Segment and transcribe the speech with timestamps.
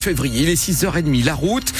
[0.00, 1.72] février, il est 6h30, la route.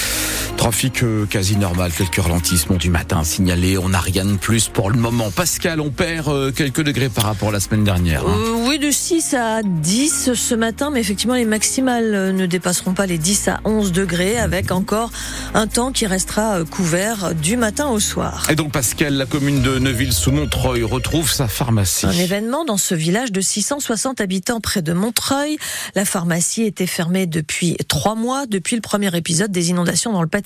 [0.58, 3.78] Trafic euh, quasi normal, quelques ralentissements du matin signalés.
[3.78, 5.31] On n'a rien de plus pour le moment.
[5.31, 8.27] Pascal, on perd euh, quelques degrés par rapport à la semaine dernière.
[8.27, 8.37] Hein.
[8.37, 13.07] Euh, oui, de 6 à 10 ce matin, mais effectivement, les maximales ne dépasseront pas
[13.07, 15.12] les 10 à 11 degrés, avec encore
[15.55, 18.48] un temps qui restera couvert du matin au soir.
[18.50, 22.06] Et donc, Pascal, la commune de Neuville-sous-Montreuil retrouve sa pharmacie.
[22.06, 25.56] Un événement dans ce village de 660 habitants près de Montreuil.
[25.95, 30.29] La pharmacie était fermée depuis trois mois, depuis le premier épisode des inondations dans le
[30.29, 30.43] Pas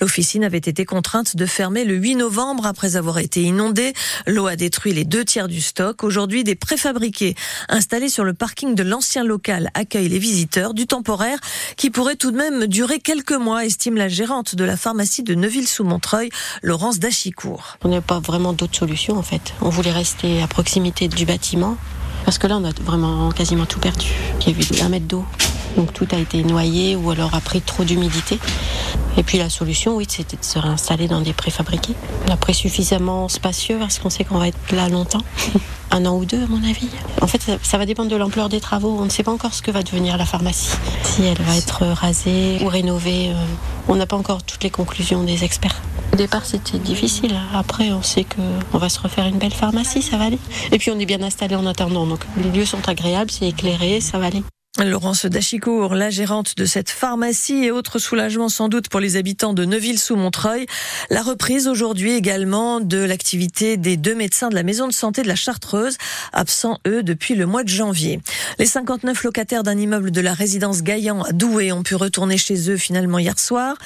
[0.00, 3.92] L'officine avait été contrainte de fermer le 8 novembre après avoir été inondée.
[4.26, 6.04] L'eau a détruit les deux tiers du stock.
[6.04, 7.34] Aujourd'hui, des préfabriqués
[7.68, 11.38] installés sur le parking de l'ancien local accueillent les visiteurs du temporaire
[11.76, 15.34] qui pourrait tout de même durer quelques mois, estime la gérante de la pharmacie de
[15.34, 16.30] Neuville-sous-Montreuil,
[16.62, 17.78] Laurence Dachicourt.
[17.84, 19.54] On n'a pas vraiment d'autre solution en fait.
[19.60, 21.76] On voulait rester à proximité du bâtiment
[22.24, 24.06] parce que là, on a vraiment quasiment tout perdu.
[24.46, 25.24] Il y a eu un mètre d'eau.
[25.76, 28.38] Donc tout a été noyé ou alors a pris trop d'humidité.
[29.16, 31.94] Et puis la solution, oui, c'était de se réinstaller dans des préfabriqués.
[32.30, 35.22] Après suffisamment spacieux parce qu'on sait qu'on va être là longtemps.
[35.90, 36.88] Un an ou deux, à mon avis.
[37.20, 38.96] En fait, ça, va dépendre de l'ampleur des travaux.
[38.98, 40.70] On ne sait pas encore ce que va devenir la pharmacie.
[41.02, 43.28] Si elle va être rasée ou rénovée.
[43.28, 43.44] Euh,
[43.88, 45.82] on n'a pas encore toutes les conclusions des experts.
[46.14, 47.34] Au départ, c'était difficile.
[47.54, 50.38] Après, on sait qu'on va se refaire une belle pharmacie, ça va aller.
[50.70, 52.06] Et puis, on est bien installé en attendant.
[52.06, 54.42] Donc, les lieux sont agréables, c'est éclairé, ça va aller.
[54.80, 59.52] Laurence Dachicourt, la gérante de cette pharmacie et autre soulagement sans doute pour les habitants
[59.52, 60.66] de Neuville-sous-Montreuil.
[61.10, 65.28] La reprise aujourd'hui également de l'activité des deux médecins de la maison de santé de
[65.28, 65.98] la Chartreuse,
[66.32, 68.22] absents eux depuis le mois de janvier.
[68.58, 72.70] Les 59 locataires d'un immeuble de la résidence Gaillan à Douai ont pu retourner chez
[72.70, 73.76] eux finalement hier soir.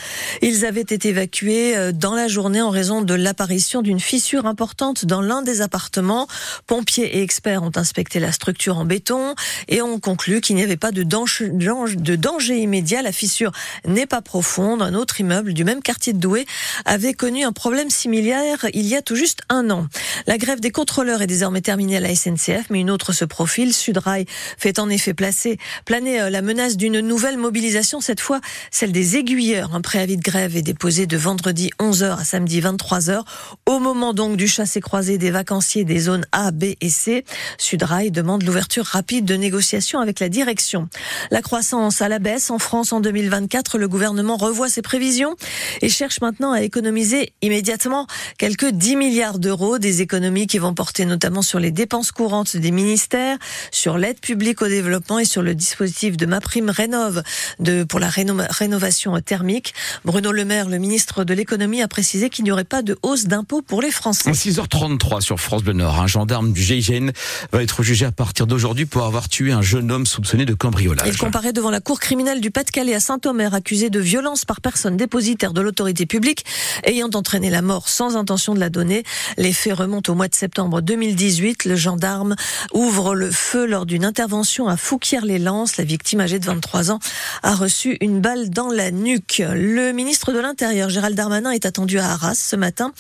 [0.42, 5.04] Ils avaient été évacués euh, dans la journée en raison de l'apparition d'une fissure importante
[5.04, 6.26] dans l'un des appartements.
[6.66, 9.34] Pompiers et experts ont inspecté la structure en béton
[9.68, 13.02] et ont conclu qu'il n'y avait pas de danger, immédiat.
[13.02, 13.52] La fissure
[13.86, 14.82] n'est pas profonde.
[14.82, 16.46] Un autre immeuble du même quartier de Douai
[16.84, 19.86] avait connu un problème similaire il y a tout juste un an.
[20.26, 23.72] La grève des contrôleurs est désormais terminée à la SNCF, mais une autre se profile.
[23.72, 24.26] Sudrail
[24.58, 28.40] fait en effet placer, planer euh, la menace d'une nouvelle mobilisation, cette fois
[28.70, 29.74] celle des aiguilleurs.
[29.74, 33.22] Un préavis de grève est déposé de vendredi 11h à samedi 23h,
[33.66, 37.24] au moment donc du chassé-croisé des vacanciers des zones A, B et C.
[37.58, 40.88] Sudrail demande l'ouverture rapide de négociations avec la direction
[41.30, 45.36] la croissance à la baisse en France en 2024, le gouvernement revoit ses prévisions
[45.82, 48.06] et cherche maintenant à économiser immédiatement
[48.38, 52.70] quelques 10 milliards d'euros, des économies qui vont porter notamment sur les dépenses courantes des
[52.70, 53.38] ministères,
[53.70, 57.22] sur l'aide publique au développement et sur le dispositif de ma prime rénove
[57.58, 59.74] de, pour la rénovation thermique.
[60.04, 63.24] Bruno Le Maire, le ministre de l'économie, a précisé qu'il n'y aurait pas de hausse
[63.24, 64.30] d'impôts pour les Français.
[64.30, 67.10] 6h33 sur France Bleu Nord, un gendarme du GIGN
[67.52, 71.08] va être jugé à partir d'aujourd'hui pour avoir tué un jeune homme soupçonné de cambriolage.
[71.08, 74.96] Il comparaît devant la cour criminelle du Pas-de-Calais à Saint-Omer, accusé de violence par personne
[74.96, 76.44] dépositaire de l'autorité publique
[76.84, 79.02] ayant entraîné la mort sans intention de la donner.
[79.38, 81.64] Les faits remontent au mois de septembre 2018.
[81.64, 82.36] Le gendarme
[82.72, 84.25] ouvre le feu lors d'une intervention
[84.66, 85.76] à Fouquier-les-Lances.
[85.76, 86.98] La victime, âgée de 23 ans,
[87.44, 89.40] a reçu une balle dans la nuque.
[89.46, 92.92] Le ministre de l'Intérieur, Gérald Darmanin, est attendu à Arras ce matin.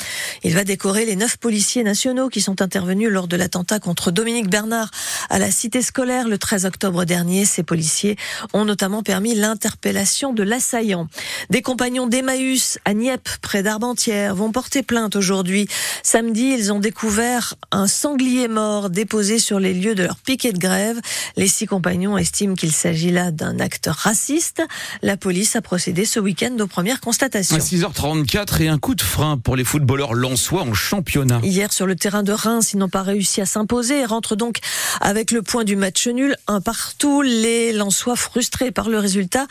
[0.44, 4.48] Il va décorer les neuf policiers nationaux qui sont intervenus lors de l'attentat contre Dominique
[4.48, 4.90] Bernard
[5.28, 7.44] à la cité scolaire le 13 octobre dernier.
[7.44, 8.16] Ces policiers
[8.52, 11.08] ont notamment permis l'interpellation de l'assaillant.
[11.50, 15.66] Des compagnons d'Emmaüs à Nieppe, près d'Armentières, vont porter plainte aujourd'hui.
[16.04, 20.58] Samedi, ils ont découvert un sanglier mort déposé sur les lieux de leur piquet de
[20.58, 21.00] grève.
[21.36, 24.62] Les six compagnons estiment qu'il s'agit là d'un acte raciste.
[25.02, 27.56] La police a procédé ce week-end aux premières constatations.
[27.56, 31.40] À 6h34 et un coup de frein pour les footballeurs lensois en championnat.
[31.42, 34.58] Hier, sur le terrain de Reims, ils n'ont pas réussi à s'imposer et rentrent donc
[35.00, 39.46] avec le point du match nul, un partout les Lensois frustrés par le résultat,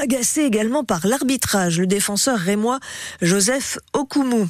[0.00, 1.78] agacés également par l'arbitrage.
[1.78, 2.80] Le défenseur rémois
[3.22, 4.46] Joseph Okumu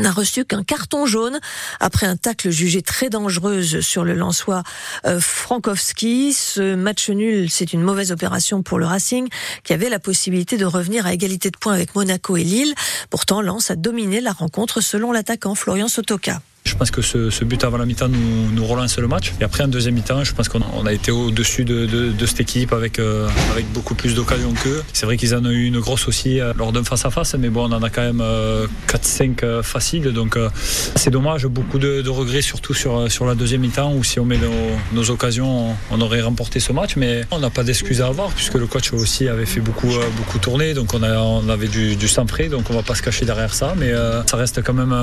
[0.00, 1.38] n'a reçu qu'un carton jaune
[1.80, 4.62] après un tacle jugé très dangereuse sur le Lensois
[5.06, 6.32] euh, Frankowski.
[6.32, 9.28] Ce match nul, c'est une mauvaise opération pour le Racing
[9.64, 12.74] qui avait la possibilité de revenir à égalité de points avec Monaco et Lille.
[13.10, 16.40] Pourtant, Lens a dominé la rencontre selon l'attaquant Florian Sotoka.
[16.66, 19.32] Je pense que ce, but avant la mi-temps nous, relance le match.
[19.40, 22.98] Et après, en deuxième mi-temps, je pense qu'on a, été au-dessus de, cette équipe avec,
[22.98, 24.82] euh, avec beaucoup plus d'occasions qu'eux.
[24.92, 27.70] C'est vrai qu'ils en ont eu une grosse aussi euh, lors d'un face-à-face, mais bon,
[27.70, 28.22] on en a quand même
[28.88, 30.12] 4-5 euh, faciles.
[30.12, 30.36] Donc
[30.96, 34.38] c'est dommage, beaucoup de, regrets, surtout sur, la deuxième mi-temps, où si on met
[34.92, 36.96] nos, occasions, on, aurait remporté ce match.
[36.96, 40.40] Mais on n'a pas d'excuses à avoir, puisque le coach aussi avait fait beaucoup, beaucoup
[40.40, 40.74] tourner.
[40.74, 43.74] Donc on, avait du, du sang frais, donc on va pas se cacher derrière ça.
[43.78, 43.92] Mais
[44.26, 44.94] ça, reste quand même,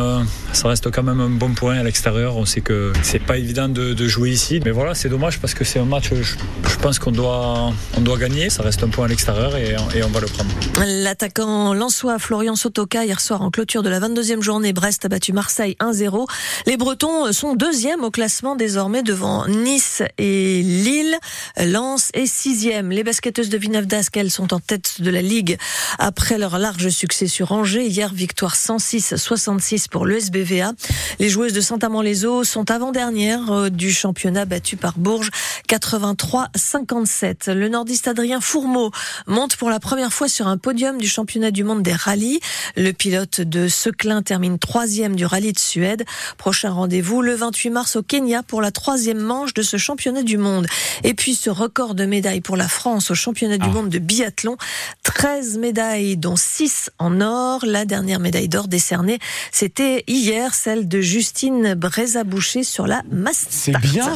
[0.51, 2.37] ça reste quand même un bon point à l'extérieur.
[2.37, 4.59] On sait que c'est pas évident de, de, jouer ici.
[4.63, 8.01] Mais voilà, c'est dommage parce que c'est un match, je, je pense qu'on doit, on
[8.01, 8.49] doit gagner.
[8.49, 10.49] Ça reste un point à l'extérieur et, et, on va le prendre.
[10.85, 15.33] L'attaquant Lançois Florian Sotoka, hier soir en clôture de la 22e journée, Brest a battu
[15.33, 16.27] Marseille 1-0.
[16.65, 21.17] Les Bretons sont deuxième au classement désormais devant Nice et Lille.
[21.57, 22.89] Lens est sixième.
[22.89, 25.57] Les basketteuses de Villeneuve d'Ascq, sont en tête de la Ligue
[25.99, 27.85] après leur large succès sur Angers.
[27.85, 30.73] Hier, victoire 106-66 pour l'USBVA.
[31.19, 35.29] Les joueuses de Saint-Amand-les-Eaux sont avant-dernières euh, du championnat battu par Bourges
[35.67, 37.51] 83-57.
[37.51, 38.91] Le nordiste Adrien Fourmeau
[39.27, 42.39] monte pour la première fois sur un podium du championnat du monde des rallyes.
[42.77, 46.05] Le pilote de Seclin termine troisième du rallye de Suède.
[46.37, 50.37] Prochain rendez-vous le 28 mars au Kenya pour la troisième manche de ce championnat du
[50.37, 50.65] monde.
[51.03, 53.73] Et puis ce record de médailles pour la France au championnat du ah.
[53.73, 54.55] monde de biathlon.
[55.03, 57.65] 13 médailles dont 6 en or.
[57.65, 59.19] La dernière médaille d'or décernée,
[59.51, 63.45] c'était hier celle de Justine Brézaboucher sur la masse.
[63.49, 64.05] C'est bien